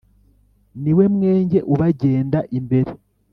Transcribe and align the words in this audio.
niwe 0.81 1.03
mwenge 1.15 1.59
ubagenda 1.73 2.39
imbere 2.57 2.91